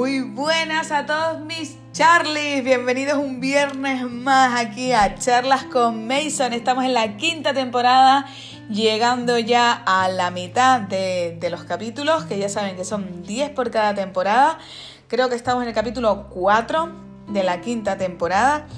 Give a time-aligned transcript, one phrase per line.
[0.00, 6.54] Muy buenas a todos mis Charlies, bienvenidos un viernes más aquí a Charlas con Mason.
[6.54, 8.24] Estamos en la quinta temporada,
[8.70, 13.70] llegando ya a la mitad de, los capítulos, que ya saben que son 10 por
[13.70, 14.56] cada temporada.
[15.06, 16.92] Creo que estamos en el capítulo 4
[17.28, 18.68] de la quinta temporada.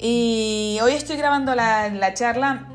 [0.00, 2.66] Y hoy estoy grabando la, charla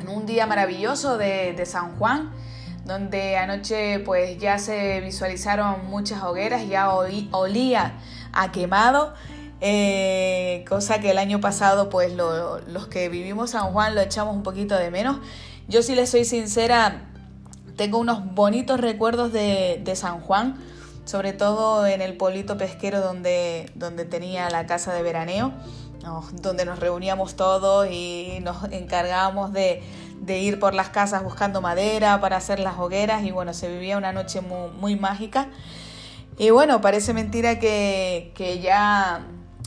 [0.00, 2.43] en un día maravilloso de, de San Juan
[2.84, 7.94] donde anoche pues ya se visualizaron muchas hogueras, ya olía
[8.32, 9.14] a quemado,
[9.60, 14.42] eh, cosa que el año pasado pues los que vivimos San Juan lo echamos un
[14.42, 15.18] poquito de menos.
[15.66, 17.06] Yo si les soy sincera,
[17.76, 20.56] tengo unos bonitos recuerdos de, San Juan,
[21.06, 25.54] sobre todo en el pueblito pesquero donde, donde tenía la casa de veraneo,
[26.42, 29.82] donde nos reuníamos todos y nos encargábamos de
[30.20, 33.98] de ir por las casas buscando madera para hacer las hogueras y bueno, se vivía
[33.98, 35.48] una noche muy, mágica.
[36.38, 39.26] Y bueno, parece mentira que, ya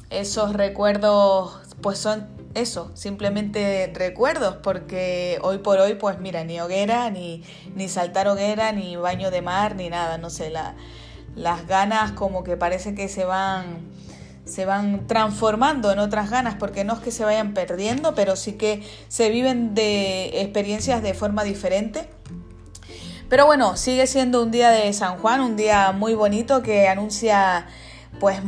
[0.10, 7.10] esos recuerdos pues son eso, simplemente recuerdos, porque hoy por hoy pues mira, ni hoguera,
[7.12, 7.44] ni,
[7.76, 10.76] ni saltar hoguera, ni baño de mar, ni nada, no sé, la,
[11.36, 13.92] las ganas como que parece que se van
[14.48, 18.54] se van transformando en otras ganas, porque no es que se vayan perdiendo, pero sí
[18.54, 22.10] que se viven de experiencias de forma diferente.
[23.30, 27.68] Pero bueno, sigue siendo un día de San Juan, un día muy bonito que anuncia
[28.20, 28.40] pues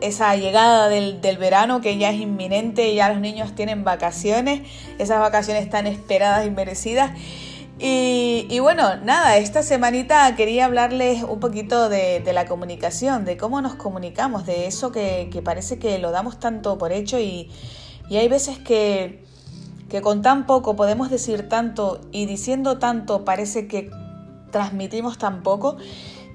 [0.00, 4.62] esa llegada del, del, verano que ya es inminente, ya los niños tienen vacaciones,
[4.98, 7.10] esas vacaciones tan esperadas y merecidas.
[7.78, 13.74] Y, bueno, nada, esta semanita quería hablarles un poquito de, la comunicación, de cómo nos
[13.74, 17.50] comunicamos, de eso que, parece que lo damos tanto por hecho y,
[18.10, 19.24] hay veces que,
[19.88, 23.90] que con tan poco podemos decir tanto y diciendo tanto parece que
[24.50, 25.78] transmitimos tan poco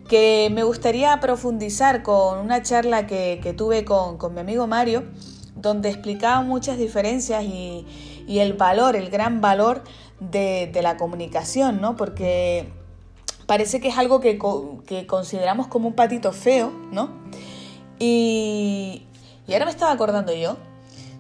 [0.10, 5.06] que me gustaría profundizar con una charla que, tuve con, mi amigo Mario,
[5.62, 7.86] donde explicaba muchas diferencias y,
[8.28, 9.84] el valor, el gran valor
[10.20, 11.96] de, la comunicación, ¿no?
[11.96, 12.72] Porque
[13.46, 14.38] parece que es algo que,
[15.08, 17.10] consideramos como un patito feo, ¿no?
[17.98, 19.04] Y,
[19.52, 20.58] ahora me estaba acordando yo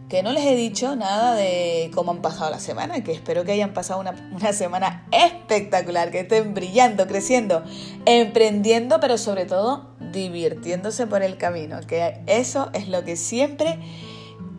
[0.07, 3.51] que no les he dicho nada de cómo han pasado la semana, que espero que
[3.51, 7.63] hayan pasado una, una, semana espectacular, que estén brillando, creciendo,
[8.05, 13.79] emprendiendo, pero sobre todo divirtiéndose por el camino, que eso es lo que siempre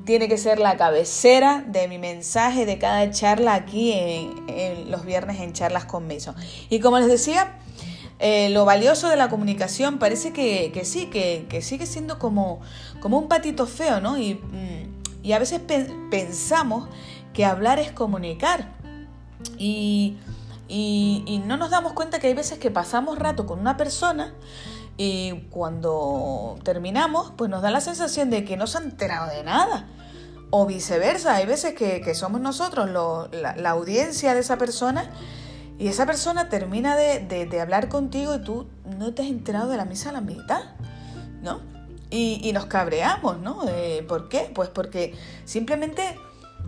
[0.05, 5.41] tiene que ser la cabecera de mi mensaje de cada charla aquí en, los viernes
[5.41, 6.35] en charlas con Mason.
[6.69, 7.59] Y como les decía,
[8.19, 12.61] eh, lo valioso de la comunicación parece que, sí, que, sigue siendo como,
[13.01, 14.19] como un patito feo, ¿no?
[14.19, 15.61] Y, mm, a veces
[16.11, 16.89] pensamos
[17.33, 18.73] que hablar es comunicar.
[19.59, 20.17] Y,
[20.69, 24.35] y no nos damos cuenta que hay veces que pasamos rato con una persona
[25.03, 29.43] y cuando terminamos, pues nos da la sensación de que no se ha enterado de
[29.43, 29.89] nada.
[30.51, 35.11] O viceversa, hay veces que, somos nosotros la, audiencia de esa persona
[35.79, 38.67] y esa persona termina de, hablar contigo y tú
[38.99, 40.65] no te has enterado de la misa a la mitad,
[41.41, 41.63] ¿no?
[42.11, 43.61] Y, nos cabreamos, ¿no?
[44.07, 44.53] ¿Por qué?
[44.55, 45.15] Pues porque
[45.47, 46.15] simplemente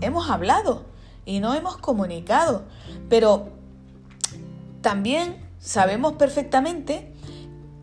[0.00, 0.86] hemos hablado
[1.26, 2.62] y no hemos comunicado.
[3.10, 3.50] Pero
[4.80, 7.11] también sabemos perfectamente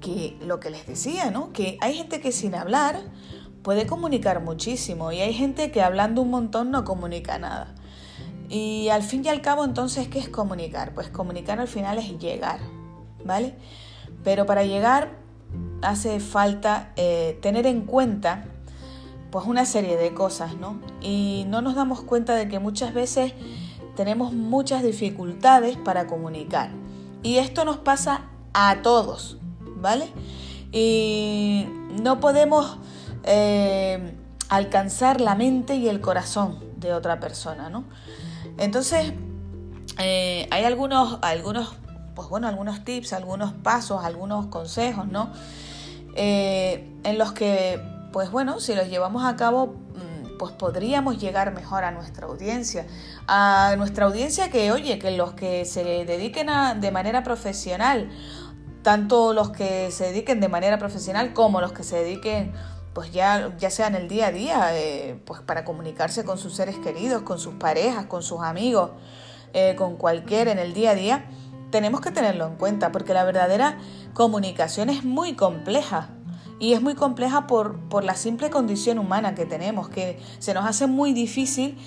[0.02, 1.52] que lo que les decía, ¿no?
[1.54, 3.02] Que hay gente que sin hablar
[3.64, 7.76] puede comunicar muchísimo y hay gente que hablando un montón no comunica nada.
[8.50, 10.94] Y al fin y al cabo, entonces, ¿qué es comunicar?
[10.94, 12.60] Pues comunicar al final es llegar,
[13.24, 13.56] ¿vale?
[14.24, 15.20] Pero para llegar
[15.82, 18.46] hace falta eh, tener en cuenta
[19.32, 20.80] pues una serie de cosas, ¿no?
[21.02, 23.34] Y no nos damos cuenta de que muchas veces
[23.96, 26.72] tenemos muchas dificultades para comunicar.
[27.22, 29.39] Y esto nos pasa a todos,
[29.80, 30.10] ¿vale?
[30.72, 31.66] Y
[32.02, 32.78] no podemos
[33.24, 34.16] eh,
[34.50, 37.84] alcanzar la mente y el corazón de otra persona, ¿no?
[38.58, 39.14] Entonces,
[40.00, 41.76] eh, hay algunos, algunos,
[42.16, 45.32] pues bueno, algunos tips, algunos pasos, algunos consejos, ¿no?
[46.16, 51.54] Eh, en los que, pues bueno, si los llevamos a cabo, mm, pues podríamos llegar
[51.54, 52.88] mejor a nuestra audiencia.
[53.28, 58.10] A nuestra audiencia que, oye, que los que se dediquen a, de manera profesional
[58.90, 62.54] tanto los que se dediquen de manera profesional como los que se dediquen
[62.92, 66.56] pues ya, ya sea en el día a día, eh, pues para comunicarse con sus
[66.56, 68.90] seres queridos, con sus parejas, con sus amigos,
[69.54, 71.26] eh, con cualquiera en el día a día,
[71.70, 73.78] tenemos que tenerlo en cuenta porque la verdadera
[74.16, 76.10] comunicación es muy compleja.
[76.60, 80.66] Y es muy compleja por, por la simple condición humana que tenemos, que se nos
[80.66, 81.78] hace muy difícil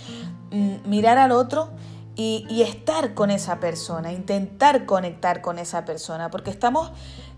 [0.53, 1.71] mm, mirar al otro
[2.15, 6.93] y, estar con esa persona, intentar conectar con esa persona, porque estamos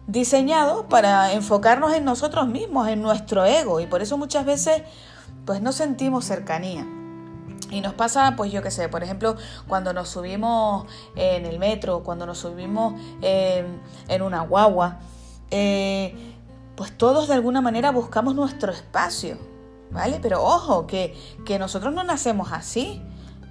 [0.07, 4.83] diseñado para enfocarnos en nosotros mismos, en nuestro ego, y por eso muchas veces
[5.45, 6.87] pues no sentimos cercanía.
[7.71, 9.37] Y nos pasa, pues yo qué sé, por ejemplo,
[9.67, 10.87] cuando nos subimos
[11.17, 15.01] en el metro, cuando nos subimos en una guagua,
[15.51, 16.35] eh,
[16.77, 19.39] pues todos de alguna manera buscamos nuestro espacio,
[19.91, 20.19] ¿vale?
[20.21, 21.17] Pero ojo, que,
[21.59, 23.01] nosotros no nacemos así,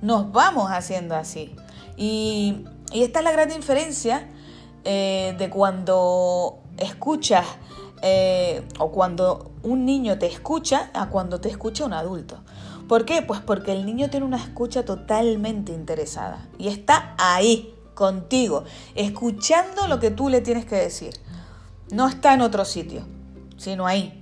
[0.04, 1.56] nos vamos haciendo así.
[1.98, 4.30] Y, esta es la gran diferencia
[4.84, 7.44] eh, de cuando escuchas
[8.04, 12.38] eh, o cuando un niño te escucha a cuando te escucha un adulto.
[12.88, 13.24] ¿Por qué?
[13.24, 18.64] Pues porque el niño tiene una escucha totalmente interesada y está ahí, contigo,
[18.94, 21.14] escuchando lo que tú le tienes que decir.
[21.90, 23.02] No está en otro sitio,
[23.58, 24.20] sino ahí.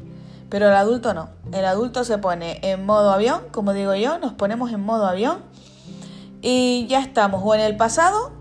[0.50, 1.30] Pero el adulto no.
[1.52, 5.52] El adulto se pone en modo avión, como digo yo, nos ponemos en modo avión
[6.42, 8.32] y ya estamos o en el pasado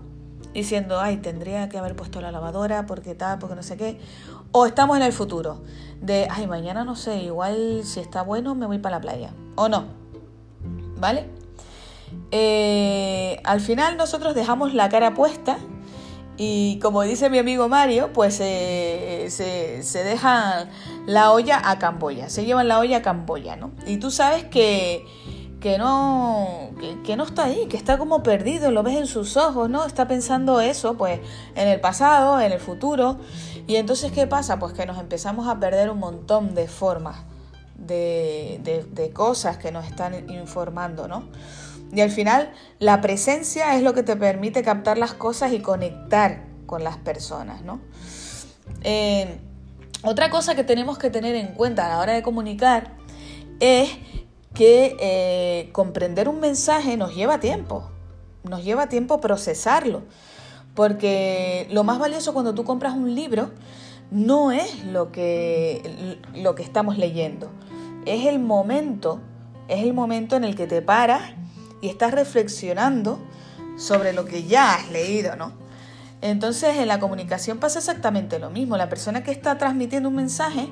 [0.53, 3.99] diciendo, ay, tendría que haber puesto la lavadora porque tal, porque no sé qué.
[4.51, 5.61] O estamos en el futuro,
[6.01, 9.33] de, ay, mañana no sé, igual si está bueno me voy para la playa.
[9.55, 9.85] O no.
[10.97, 11.29] ¿Vale?
[12.31, 15.57] Eh, al final nosotros dejamos la cara puesta
[16.37, 20.69] y como dice mi amigo Mario, pues se, se dejan
[21.05, 23.71] la olla a Camboya, se llevan la olla a Camboya, ¿no?
[23.85, 25.05] Y tú sabes que,
[25.59, 26.71] que no,
[27.15, 29.85] no está ahí, que está como perdido, lo ves en sus ojos, ¿no?
[29.85, 31.19] Está pensando eso, pues,
[31.55, 33.17] en el pasado, en el futuro.
[33.67, 34.59] Y entonces, ¿qué pasa?
[34.59, 37.17] Pues que nos empezamos a perder un montón de formas,
[37.75, 38.59] de,
[38.91, 41.29] de, cosas que nos están informando, ¿no?
[41.91, 46.45] Y al final, la presencia es lo que te permite captar las cosas y conectar
[46.65, 47.81] con las personas, ¿no?
[48.83, 49.39] Eh,
[50.03, 52.95] otra cosa que tenemos que tener en cuenta a la hora de comunicar
[53.59, 53.89] es
[54.53, 57.89] que eh, comprender un mensaje nos lleva tiempo,
[58.43, 60.03] nos lleva tiempo procesarlo,
[60.75, 63.51] porque lo más valioso cuando tú compras un libro
[64.09, 67.49] no es lo que, lo que estamos leyendo,
[68.05, 69.19] es el momento,
[69.67, 71.33] es el momento en el que te paras
[71.81, 73.19] y estás reflexionando
[73.77, 75.53] sobre lo que ya has leído, ¿no?
[76.21, 78.77] Entonces en la comunicación pasa exactamente lo mismo.
[78.77, 80.67] La persona que está transmitiendo un mensaje,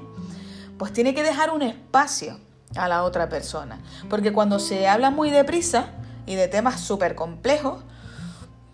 [0.78, 2.38] pues tiene que dejar un espacio
[2.76, 3.80] a la otra persona.
[4.10, 5.88] Porque cuando se habla muy deprisa
[6.26, 7.84] y de temas súper complejos,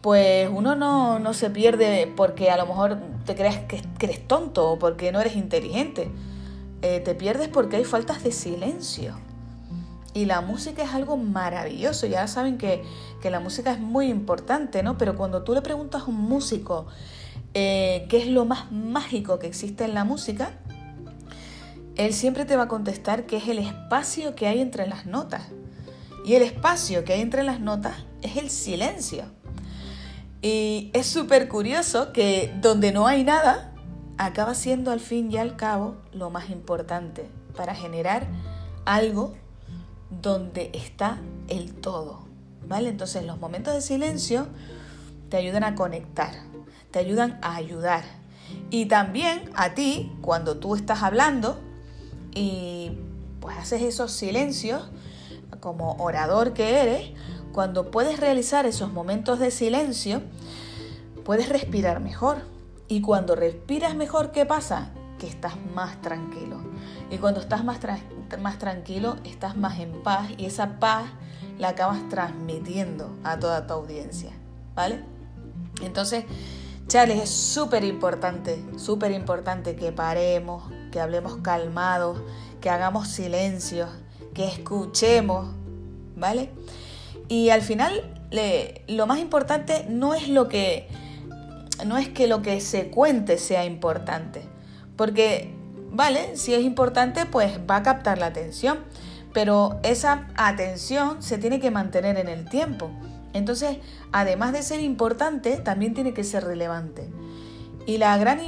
[0.01, 4.79] pues uno no, se pierde porque a lo mejor te creas que, eres tonto o
[4.79, 6.11] porque no eres inteligente.
[6.81, 9.15] Eh, te pierdes porque hay faltas de silencio.
[10.13, 12.05] Y la música es algo maravilloso.
[12.05, 12.83] Ya saben que,
[13.23, 14.99] la música es muy importante, ¿no?
[14.99, 16.85] Pero cuando tú le preguntas a un músico
[17.55, 20.51] eh, qué es lo más mágico que existe en la música,
[21.97, 25.43] él siempre te va a contestar que es el espacio que hay entre las notas.
[26.25, 29.25] Y el espacio que hay entre las notas es el silencio.
[30.41, 33.71] Y es súper curioso que donde no hay nada,
[34.17, 38.27] acaba siendo al fin y al cabo lo más importante para generar
[38.85, 39.33] algo
[40.21, 42.25] donde está el todo.
[42.67, 42.89] ¿Vale?
[42.89, 44.47] Entonces los momentos de silencio
[45.29, 46.33] te ayudan a conectar,
[46.91, 48.03] te ayudan a ayudar.
[48.69, 51.59] Y también a ti, cuando tú estás hablando,
[52.35, 52.91] y
[53.39, 54.83] pues haces esos silencios
[55.59, 57.11] como orador que eres,
[57.51, 60.21] cuando puedes realizar esos momentos de silencio,
[61.23, 62.43] puedes respirar mejor.
[62.87, 64.91] Y cuando respiras mejor, ¿qué pasa?
[65.17, 66.57] Que estás más tranquilo.
[67.09, 67.79] Y cuando estás más,
[68.39, 71.05] más tranquilo, estás más en paz y esa paz
[71.57, 74.31] la acabas transmitiendo a toda tu audiencia.
[74.75, 75.03] ¿Vale?
[75.81, 76.25] Entonces,
[76.87, 80.63] Charles, es súper importante, súper importante que paremos,
[80.95, 82.21] que hablemos calmados,
[82.61, 83.89] que hagamos silencio,
[84.33, 85.53] que escuchemos,
[86.15, 86.51] ¿vale?
[87.27, 88.13] Y al final
[88.87, 90.87] lo más importante no es lo que
[91.85, 94.43] no es que lo que se cuente sea importante,
[94.95, 95.53] porque
[95.91, 98.77] vale, si es importante, pues va a captar la atención,
[99.33, 102.89] pero esa atención se tiene que mantener en el tiempo.
[103.33, 103.79] Entonces,
[104.13, 107.09] además de ser importante, también tiene que ser relevante.
[107.85, 108.39] Y la gran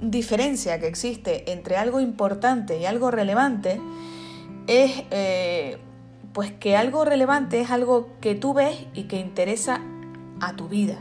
[0.00, 3.80] diferencia que existe entre algo importante y algo relevante
[4.66, 5.78] es eh,
[6.32, 9.80] pues que algo relevante es algo que tú ves y que interesa
[10.40, 10.98] a tu vida,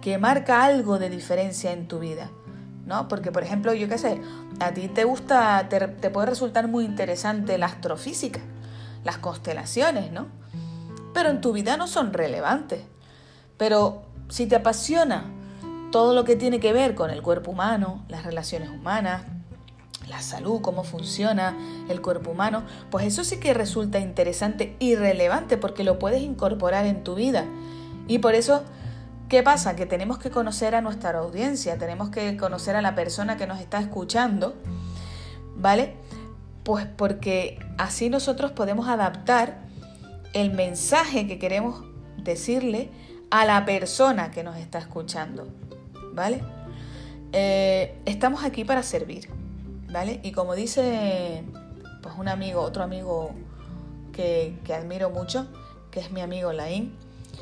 [0.00, 2.30] que marca algo de diferencia en tu vida.
[2.86, 3.06] ¿no?
[3.06, 4.20] Porque, por ejemplo, yo qué sé,
[4.58, 8.40] a ti te gusta, te, te puede resultar muy interesante la astrofísica,
[9.04, 10.26] las constelaciones, ¿no?
[11.14, 12.82] Pero en tu vida no son relevantes.
[13.56, 15.24] Pero si te apasiona
[15.90, 19.22] todo lo que tiene que ver con el cuerpo humano, las relaciones humanas,
[20.08, 21.56] la salud, cómo funciona
[21.88, 26.86] el cuerpo humano, pues eso sí que resulta interesante y relevante porque lo puedes incorporar
[26.86, 27.44] en tu vida.
[28.08, 28.64] Y por eso
[29.30, 29.76] ¿Qué pasa?
[29.76, 33.60] Que tenemos que conocer a nuestra audiencia, tenemos que conocer a la persona que nos
[33.60, 34.56] está escuchando,
[35.54, 35.94] ¿vale?
[36.64, 39.60] Pues porque así nosotros podemos adaptar
[40.32, 41.84] el mensaje que queremos
[42.16, 42.90] decirle
[43.30, 45.46] a la persona que nos está escuchando,
[46.12, 46.42] ¿vale?
[47.32, 49.28] Eh, estamos aquí para servir,
[49.90, 50.20] ¿vale?
[50.22, 51.44] Y como dice
[52.02, 53.30] pues un amigo, otro amigo
[54.12, 55.46] que, que admiro mucho,
[55.90, 56.92] que es mi amigo Laín,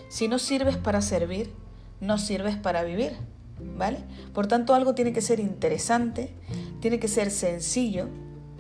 [0.09, 1.53] si no sirves para servir,
[2.01, 3.13] no sirves para vivir,
[3.77, 3.99] ¿vale?
[4.33, 6.35] Por tanto, algo tiene que ser interesante,
[6.81, 8.09] tiene que ser sencillo,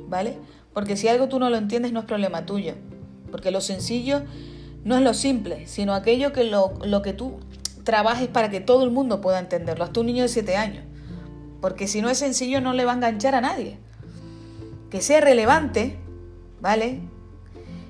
[0.08, 0.38] ¿vale?
[0.72, 2.74] Porque si algo tú no lo entiendes no es problema tuyo,
[3.30, 4.22] porque lo sencillo
[4.84, 7.38] no es lo simple, sino aquello que lo, lo que tú
[7.88, 10.84] trabajes para que todo el mundo pueda entenderlo, hasta un niño de 7 años.
[11.62, 13.78] Porque si no es sencillo no le va a enganchar a nadie.
[14.90, 15.98] Que sea relevante,
[16.60, 17.00] ¿vale?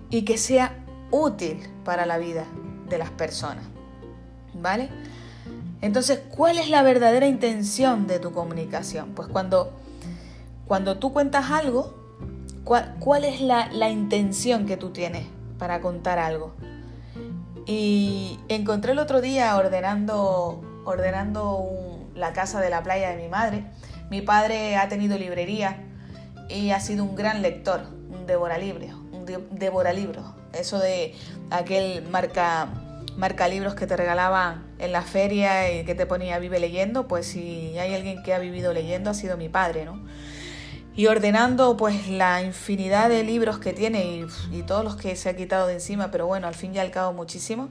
[0.09, 2.45] Y que sea útil para la vida
[2.89, 3.65] de las personas,
[4.55, 4.89] ¿vale?
[5.81, 9.15] Entonces, ¿cuál es la verdadera intención de tu comunicación?
[9.17, 9.73] Pues cuando,
[10.69, 11.93] cuando tú cuentas algo,
[12.63, 15.27] ¿cuál, es la, la, intención que tú tienes
[15.59, 16.55] para contar algo?
[17.69, 23.63] Y encontré el otro día ordenando, ordenando la casa de la playa de mi madre.
[24.11, 25.77] Mi padre ha tenido librería
[26.49, 30.35] y ha sido un gran lector, un devoralibro, un devoralibro.
[30.55, 31.15] Eso de
[31.51, 32.69] aquel marca
[33.19, 37.27] marca libros que te regalaban en la feria y que te ponía vive leyendo, pues
[37.27, 40.01] si hay alguien que ha vivido leyendo ha sido mi padre, ¿no?
[40.99, 45.37] Y ordenando pues la infinidad de libros que tiene y, todos los que se ha
[45.37, 47.69] quitado de encima, pero bueno, al fin y al cabo muchísimo.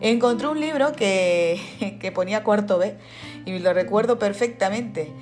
[0.00, 2.96] Encontré un libro que, que ponía cuarto B
[3.44, 5.12] y lo recuerdo perfectamente.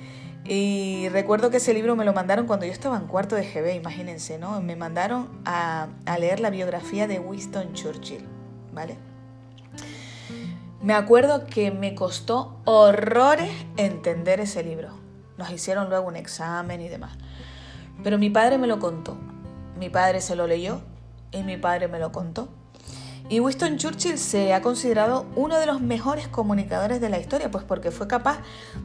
[0.45, 3.75] Y recuerdo que ese libro me lo mandaron cuando yo estaba en cuarto de GB,
[3.75, 4.61] imagínense, ¿no?
[4.61, 8.23] Me mandaron a, a leer la biografía de Winston Churchill,
[8.71, 8.97] ¿vale?
[10.81, 15.06] Me acuerdo que me costó horrores entender ese libro.
[15.37, 17.17] Nos hicieron luego un examen y demás.
[18.03, 19.17] Pero mi padre me lo contó.
[19.79, 20.81] Mi padre se lo leyó
[21.31, 22.49] y mi padre me lo contó.
[23.29, 27.65] Y Winston Churchill se ha considerado uno de los mejores comunicadores de la historia, pues
[27.65, 28.39] porque fue capaz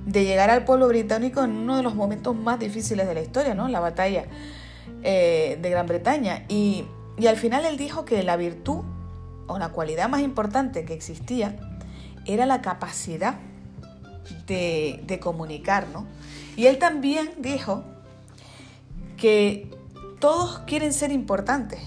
[0.05, 3.55] de llegar al pueblo británico en uno de los momentos más difíciles de la historia,
[3.55, 3.69] ¿no?
[3.69, 4.25] La batalla
[5.05, 6.45] eh, de Gran Bretaña.
[6.49, 8.83] Y, y al final él dijo que la virtud
[9.47, 11.57] o la cualidad más importante que existía
[12.25, 13.37] era la capacidad
[14.47, 16.07] de, comunicar, ¿no?
[16.57, 17.85] Y él también dijo
[19.17, 19.71] que
[20.21, 21.81] todos quieren ser importantes,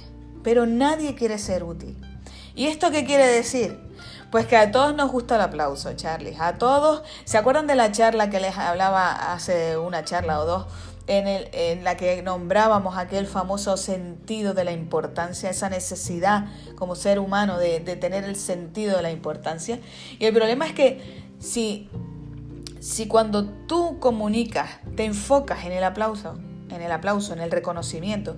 [0.43, 1.97] pero nadie quiere ser útil.
[2.55, 3.79] ¿Y esto qué quiere decir?
[4.31, 6.35] Pues que a todos nos gusta el aplauso, Charlie.
[6.39, 10.65] A todos, ¿se acuerdan de la charla que les hablaba hace una charla o dos?
[11.07, 17.57] en, la que nombrábamos aquel famoso sentido de la importancia, esa necesidad como ser humano
[17.57, 19.79] de, tener el sentido de la importancia.
[20.19, 21.89] Y el problema es que si,
[22.85, 26.37] si cuando tú comunicas te enfocas en el aplauso,
[26.69, 28.35] en el aplauso, en el reconocimiento,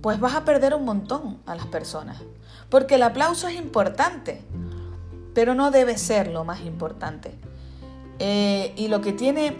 [0.00, 2.22] pues vas a perder un montón a las personas.
[2.70, 4.42] Porque el aplauso es importante,
[5.34, 7.34] pero no debe ser lo más importante.
[8.20, 9.56] Eh, y lo que tiene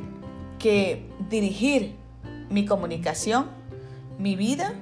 [0.61, 1.97] que dirigir
[2.50, 3.47] mi comunicación,
[4.16, 4.75] mi vida,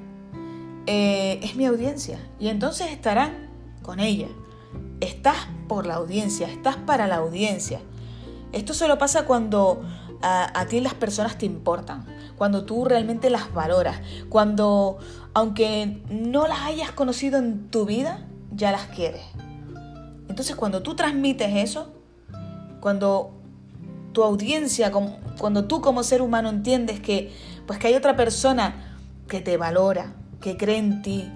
[0.85, 2.19] eh, es mi audiencia.
[2.39, 3.49] Y entonces estarán
[3.81, 4.29] con ella.
[5.01, 7.81] Estás por la audiencia, estás para la audiencia.
[8.52, 9.82] Esto solo pasa cuando
[10.23, 12.06] a, ti las personas te importan,
[12.37, 14.99] cuando tú realmente las valoras, cuando
[15.35, 19.23] aunque no las hayas conocido en tu vida, ya las quieres.
[20.28, 21.92] Entonces cuando tú transmites eso,
[22.80, 23.32] cuando
[24.12, 24.92] tu audiencia,
[25.38, 27.32] cuando tú como ser humano entiendes que
[27.66, 31.30] pues que hay otra persona que te valora, que cree en ti,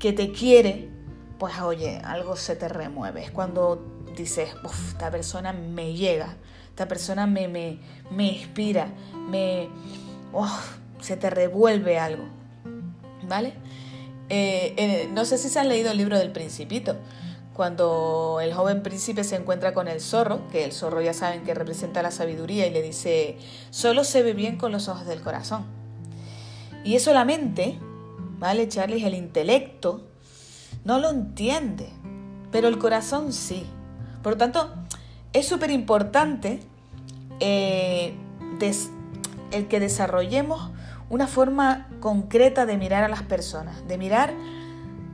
[0.00, 0.90] que te quiere,
[1.38, 3.22] pues oye, algo se te remueve.
[3.22, 6.36] Es cuando dices, uff, esta persona me llega,
[6.68, 7.78] esta persona me, me,
[8.10, 8.88] me inspira,
[9.28, 9.68] me,
[11.00, 12.24] se te revuelve algo.
[13.28, 13.54] ¿Vale?
[14.28, 16.96] Eh, no sé si se han leído el libro del principito
[17.54, 21.54] cuando el joven príncipe se encuentra con el zorro, que el zorro ya saben que
[21.54, 23.38] representa la sabiduría, y le dice,
[23.70, 25.64] solo se ve bien con los ojos del corazón.
[26.84, 27.78] Y eso la mente,
[28.38, 29.06] ¿vale, Charlie?
[29.06, 30.02] El intelecto
[30.84, 31.88] no lo entiende,
[32.50, 33.64] pero el corazón sí.
[34.24, 34.72] Por lo tanto,
[35.34, 36.60] es súper importante
[37.40, 38.14] eh,
[39.52, 40.70] el que desarrollemos
[41.10, 44.32] una forma concreta de mirar a las personas, de mirar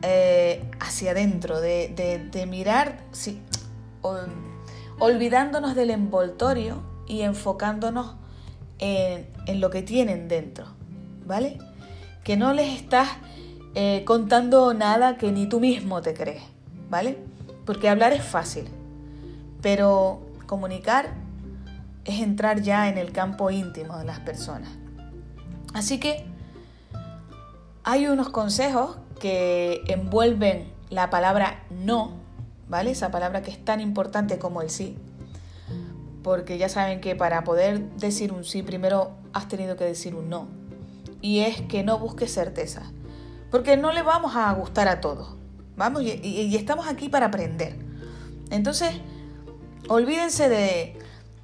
[0.02, 3.00] eh, hacia adentro, de, mirar,
[5.00, 8.14] olvidándonos del envoltorio y enfocándonos
[8.78, 10.66] en, lo que tienen dentro,
[11.26, 11.58] ¿vale?
[12.22, 13.08] Que no les estás
[13.74, 16.44] eh, contando nada que ni tú mismo te crees,
[16.88, 17.18] ¿vale?
[17.66, 18.68] Porque hablar es fácil,
[19.62, 21.10] pero comunicar
[22.04, 24.70] es entrar ya en el campo íntimo de las personas.
[25.74, 26.24] Así que
[27.84, 32.14] hay unos consejos que envuelven la palabra no,
[32.68, 32.90] ¿vale?
[32.90, 34.96] Esa palabra que es tan importante como el sí.
[36.22, 40.28] Porque ya saben que para poder decir un sí, primero has tenido que decir un
[40.28, 40.48] no.
[41.22, 42.82] Y es que no busques certeza.
[43.50, 45.36] Porque no le vamos a gustar a todos.
[45.76, 47.76] Vamos, y, estamos aquí para aprender.
[48.50, 48.92] Entonces,
[49.90, 50.96] olvídense de,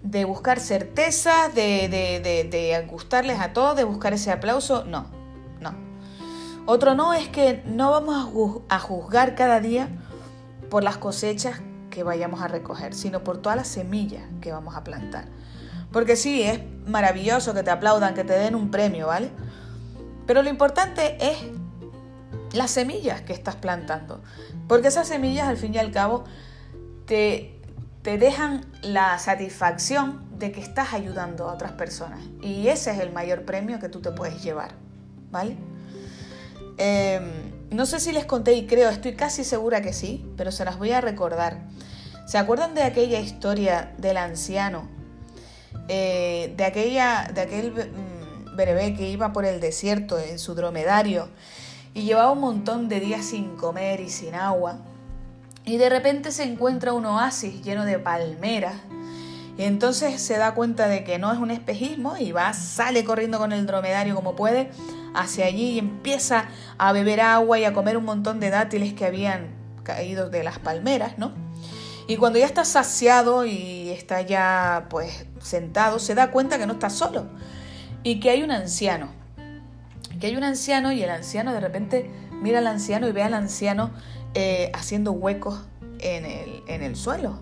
[0.02, 4.84] de buscar certeza, de, de, de, gustarles a todos, de buscar ese aplauso.
[4.84, 5.06] No,
[5.60, 5.74] no.
[6.64, 9.88] Otro no es que no vamos a juzgar cada día
[10.70, 11.60] por las cosechas
[11.90, 15.24] que vayamos a recoger, sino por todas las semillas que vamos a plantar.
[15.90, 19.30] Porque sí, es maravilloso que te aplaudan, que te den un premio, ¿vale?
[20.24, 21.38] Pero lo importante es
[22.52, 24.22] las semillas que estás plantando.
[24.68, 26.24] Porque esas semillas al fin y al cabo
[27.06, 27.55] te,
[28.06, 32.20] te dejan la satisfacción de que estás ayudando a otras personas.
[32.40, 34.76] Y ese es el mayor premio que tú te puedes llevar.
[35.32, 35.56] ¿Vale?
[36.78, 37.24] Em,
[37.72, 40.78] no sé si les conté y creo, estoy casi segura que sí, pero se las
[40.78, 41.62] voy a recordar.
[42.28, 44.88] ¿Se acuerdan de aquella historia del anciano?
[45.88, 51.28] Eh, de, aquella, de aquel mm, berebé que iba por el desierto en su dromedario
[51.92, 54.78] y llevaba un montón de días sin comer y sin agua.
[55.66, 58.76] Y de repente se encuentra un oasis lleno de palmeras.
[59.58, 63.38] Y entonces se da cuenta de que no es un espejismo y va, sale corriendo
[63.38, 64.70] con el dromedario como puede
[65.14, 66.46] hacia allí y empieza
[66.78, 69.48] a beber agua y a comer un montón de dátiles que habían
[69.82, 71.32] caído de las palmeras, ¿no?
[72.06, 76.74] Y cuando ya está saciado y está ya pues sentado, se da cuenta que no
[76.74, 77.26] está solo
[78.02, 79.08] y que hay un anciano
[80.18, 82.10] que hay un anciano y el anciano de repente
[82.42, 83.90] mira al anciano y ve al anciano
[84.38, 85.58] eh, haciendo huecos
[85.98, 87.38] en el, en el suelo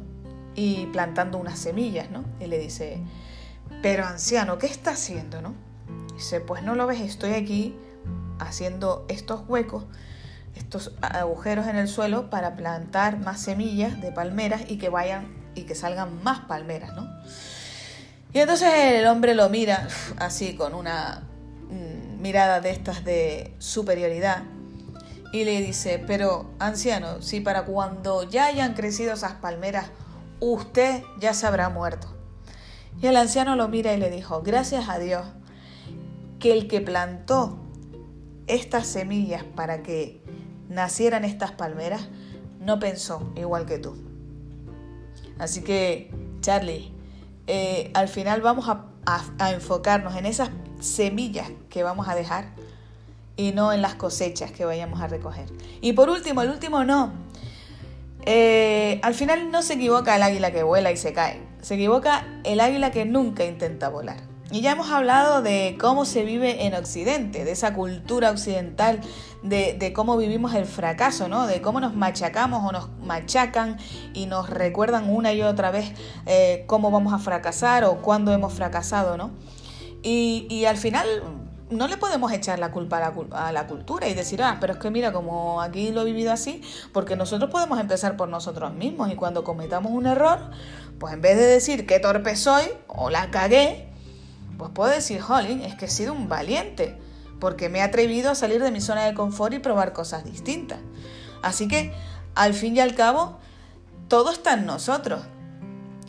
[0.54, 2.24] y plantando unas semillas, ¿no?
[2.38, 3.00] Y le dice,
[3.82, 5.54] pero anciano, ¿qué está haciendo, no?
[6.14, 7.74] Dice, pues no lo ves, estoy aquí
[8.38, 9.86] haciendo estos huecos,
[10.54, 15.62] estos agujeros en el suelo para plantar más semillas de palmeras y que vayan y
[15.62, 17.08] que salgan más palmeras, ¿no?
[18.32, 19.88] Y entonces el hombre lo mira
[20.18, 21.24] así con una
[22.20, 24.44] mirada de estas de superioridad
[25.34, 29.90] y le dice, pero anciano, si para cuando ya hayan crecido esas palmeras,
[30.38, 32.06] usted ya se habrá muerto.
[33.02, 35.26] Y el anciano lo mira y le dijo, gracias a Dios,
[36.38, 37.58] que el que plantó
[38.46, 40.22] estas semillas para que
[40.68, 42.06] nacieran estas palmeras,
[42.60, 43.96] no pensó igual que tú.
[45.40, 46.92] Así que, Charlie,
[47.48, 52.54] eh, al final vamos a enfocarnos en esas semillas que vamos a dejar
[53.36, 55.46] y no en las cosechas que vayamos a recoger.
[55.80, 57.12] Y por último, el último no.
[58.26, 61.40] Eh, al final no se equivoca el águila que vuela y se cae.
[61.60, 64.34] Se equivoca el águila que nunca intenta volar.
[64.50, 69.00] Y ya hemos hablado de cómo se vive en Occidente, de esa cultura occidental,
[69.42, 71.46] de, cómo vivimos el fracaso, ¿no?
[71.46, 73.78] De cómo nos machacamos o nos machacan
[74.12, 75.92] y nos recuerdan una y otra vez
[76.26, 79.30] eh, cómo vamos a fracasar o cuándo hemos fracasado, ¿no?
[80.02, 81.06] Y, al final
[81.74, 82.98] no le podemos echar la culpa
[83.32, 86.32] a la, cultura y decir, ah, pero es que mira, como aquí lo he vivido
[86.32, 90.38] así, porque nosotros podemos empezar por nosotros mismos y cuando cometamos un error,
[90.98, 93.88] pues en vez de decir qué torpe soy o la cagué,
[94.56, 96.98] pues puedo decir, jolín, es que he sido un valiente,
[97.40, 100.78] porque me he atrevido a salir de mi zona de confort y probar cosas distintas.
[101.42, 101.92] Así que,
[102.34, 103.38] al fin y al cabo,
[104.08, 105.22] todo está en nosotros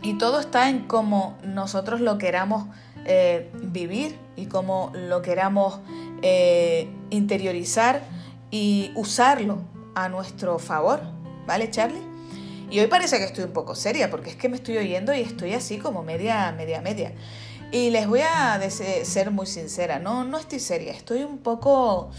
[0.01, 2.67] y todo está en cómo nosotros lo queramos
[3.05, 5.79] eh, vivir y cómo lo queramos
[6.21, 8.01] eh, interiorizar
[8.51, 9.59] y usarlo
[9.95, 11.01] a nuestro favor.
[11.45, 12.01] ¿Vale, Charlie?
[12.69, 15.21] Y hoy parece que estoy un poco seria porque es que me estoy oyendo y
[15.21, 17.13] estoy así como media, media, media.
[17.71, 22.09] Y les voy a ser muy sincera, no, no estoy seria, estoy un poco...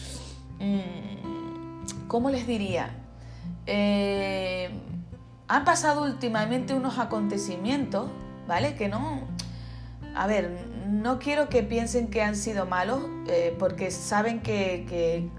[0.58, 2.90] Mm, ¿Cómo les diría?
[3.66, 4.70] Eh,
[5.48, 8.10] han pasado últimamente unos acontecimientos,
[8.46, 8.74] ¿vale?
[8.76, 9.22] Que no...
[10.14, 15.30] A ver, no quiero que piensen que han sido malos, eh, porque saben que,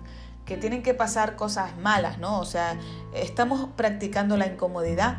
[0.46, 2.40] que, tienen que pasar cosas malas, ¿no?
[2.40, 2.80] O sea,
[3.14, 5.18] estamos practicando la incomodidad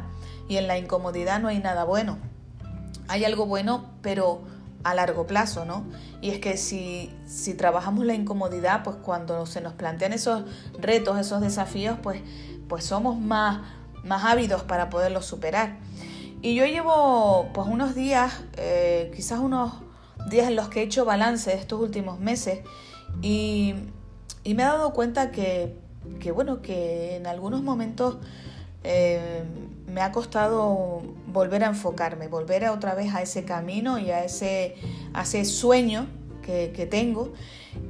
[0.48, 2.18] y en la incomodidad no hay nada bueno.
[3.08, 4.42] Hay algo bueno, pero
[4.84, 5.84] a largo plazo, ¿no?
[6.20, 10.44] Y es que si, si trabajamos la incomodidad, pues cuando se nos plantean esos
[10.78, 12.22] retos, esos desafíos, pues,
[12.68, 13.60] pues somos más,
[14.04, 15.76] más ávidos para poderlos superar.
[16.40, 19.72] Y yo llevo pues unos días, eh, quizás unos
[20.30, 22.60] días en los que he hecho balance de estos últimos meses
[23.22, 23.74] y,
[24.44, 25.76] me he dado cuenta que,
[26.34, 28.16] bueno, que en algunos momentos
[28.82, 29.42] eh,
[29.86, 34.24] me ha costado volver a enfocarme, volver a otra vez a ese camino y a
[34.24, 34.76] ese,
[35.20, 36.06] ese sueño
[36.42, 37.34] que, que tengo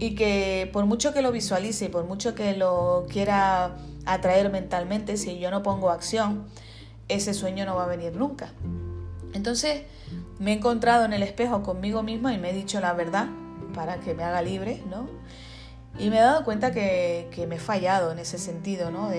[0.00, 5.16] y que por mucho que lo visualice y por mucho que lo quiera atraer mentalmente,
[5.16, 6.46] si yo no pongo acción,
[7.08, 8.52] ese sueño no va a venir nunca.
[9.32, 9.82] Entonces
[10.38, 13.26] me he encontrado en el espejo conmigo misma y me he dicho la verdad
[13.74, 15.08] para que me haga libre, ¿no?
[15.98, 19.10] Y me he dado cuenta que, me he fallado en ese sentido, ¿no?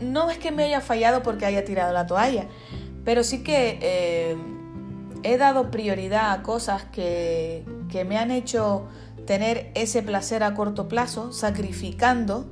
[0.00, 2.46] No es que me haya fallado porque haya tirado la toalla,
[3.04, 4.36] pero sí que eh,
[5.22, 8.88] he dado prioridad a cosas que, que me han hecho
[9.26, 12.46] tener ese placer a corto plazo, sacrificando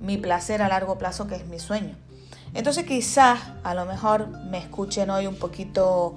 [0.00, 1.96] mi placer a largo plazo, que es mi sueño.
[2.54, 6.16] Entonces quizás a lo mejor me escuchen hoy un poquito,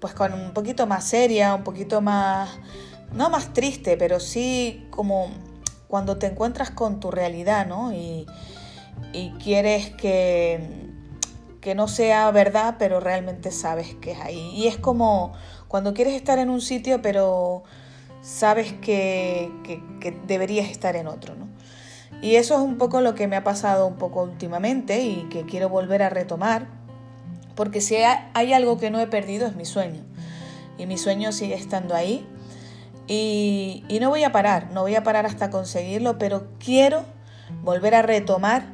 [0.00, 2.50] pues con un poquito más seria, un poquito más,
[3.12, 5.30] no más triste, pero sí como
[5.88, 7.92] cuando te encuentras con tu realidad, ¿no?
[7.92, 8.26] Y,
[9.12, 10.90] y quieres que,
[11.60, 14.52] que no sea verdad, pero realmente sabes que es ahí.
[14.54, 15.32] Y es como
[15.68, 17.62] cuando quieres estar en un sitio, pero
[18.22, 21.48] sabes que, que, deberías estar en otro, ¿no?
[22.22, 25.44] Y eso es un poco lo que me ha pasado un poco últimamente y que
[25.44, 26.68] quiero volver a retomar,
[27.56, 30.00] porque si hay algo que no he perdido es mi sueño.
[30.78, 32.24] Y mi sueño sigue estando ahí.
[33.08, 37.04] Y, no voy a parar, no voy a parar hasta conseguirlo, pero quiero
[37.62, 38.66] volver a retomar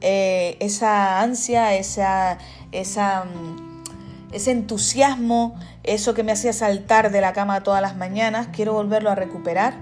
[0.00, 2.38] eh, esa ansia, esa,
[2.72, 3.84] esa, mm,
[4.32, 9.10] ese entusiasmo, eso que me hacía saltar de la cama todas las mañanas, quiero volverlo
[9.10, 9.74] a recuperar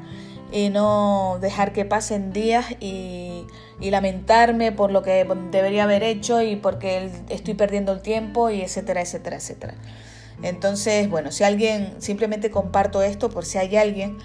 [0.57, 3.47] y no dejar que pasen días y,
[3.79, 9.03] lamentarme por lo que debería haber hecho y porque estoy perdiendo el tiempo y etcétera,
[9.03, 9.75] etcétera, etcétera.
[10.42, 14.16] Entonces, bueno, si alguien, simplemente comparto esto por si hay alguien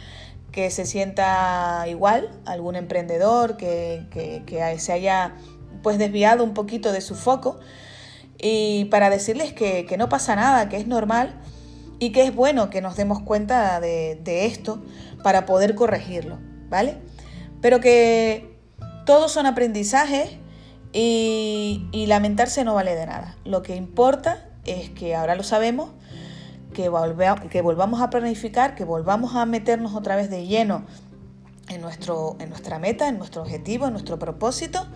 [0.52, 4.44] que se sienta igual, algún emprendedor que
[4.80, 5.36] se haya
[5.84, 7.60] pues desviado un poquito de su foco
[8.42, 11.40] y para decirles que, no pasa nada, que es normal
[12.00, 14.82] y que es bueno que nos demos cuenta de, esto
[15.24, 16.98] para poder corregirlo, ¿vale?
[17.62, 18.58] Pero que
[19.06, 20.38] todos son aprendizajes
[20.94, 23.38] y, lamentarse no vale de nada.
[23.46, 25.90] Lo que importa es que ahora lo sabemos,
[26.74, 30.86] que, volvamos a planificar, que volvamos a meternos otra vez de lleno
[31.70, 34.88] en, nuestro, en nuestra meta, en nuestro objetivo, en nuestro propósito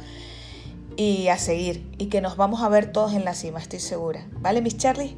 [0.97, 4.25] y a seguir y que nos vamos a ver todos en la cima, estoy segura.
[4.39, 5.17] ¿Vale, mis Charlie?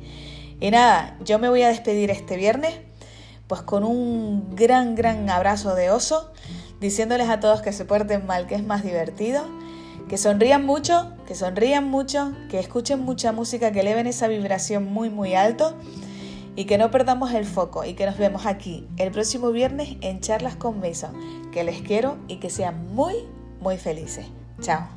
[0.60, 2.74] Y nada, yo me voy a despedir este viernes
[3.47, 6.31] pues con un gran, gran abrazo de oso,
[6.79, 9.43] diciéndoles a todos que se porten mal, que es más divertido,
[10.07, 15.10] que sonrían mucho, que sonrían mucho, que escuchen mucha música, que eleven esa vibración muy,
[15.10, 15.75] muy alto
[16.55, 20.21] y que no perdamos el foco y que nos vemos aquí el próximo viernes en
[20.21, 21.13] Charlas con Mason.
[21.51, 23.15] Que les quiero y que sean muy,
[23.62, 24.25] muy felices.
[24.62, 24.88] Chao.